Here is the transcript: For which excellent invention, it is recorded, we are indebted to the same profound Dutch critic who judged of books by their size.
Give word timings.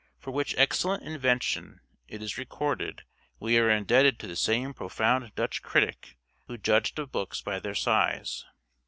For 0.17 0.31
which 0.31 0.55
excellent 0.57 1.03
invention, 1.03 1.79
it 2.07 2.23
is 2.23 2.35
recorded, 2.35 3.03
we 3.39 3.59
are 3.59 3.69
indebted 3.69 4.17
to 4.21 4.27
the 4.27 4.35
same 4.35 4.73
profound 4.73 5.35
Dutch 5.35 5.61
critic 5.61 6.17
who 6.47 6.57
judged 6.57 6.97
of 6.97 7.11
books 7.11 7.39
by 7.43 7.59
their 7.59 7.75
size. 7.75 8.43